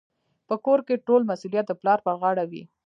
[0.47, 2.63] په کور کي ټول مسوليت د پلار پر غاړه وي.